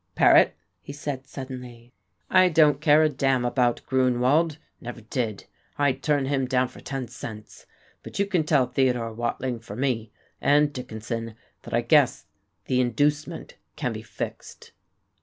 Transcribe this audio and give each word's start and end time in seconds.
"Paret," 0.15 0.55
he 0.81 0.91
said 0.91 1.27
suddenly, 1.27 1.93
"I 2.27 2.49
don't 2.49 2.81
care 2.81 3.03
a 3.03 3.07
damn 3.09 3.45
about 3.45 3.81
Grunewald 3.85 4.57
never 4.79 5.01
did. 5.01 5.45
I'd 5.77 6.01
turn 6.01 6.25
him 6.25 6.47
down 6.47 6.69
for 6.69 6.79
ten 6.81 7.07
cents. 7.07 7.67
But 8.01 8.17
you 8.17 8.25
can 8.25 8.43
tell 8.43 8.65
Theodore 8.65 9.13
Watling 9.13 9.59
for 9.59 9.75
me, 9.75 10.09
and 10.41 10.73
Dickinson, 10.73 11.35
that 11.61 11.73
I 11.75 11.81
guess 11.81 12.25
the 12.65 12.81
'inducement' 12.81 13.57
can 13.75 13.93
be 13.93 14.01
fixed." 14.01 14.71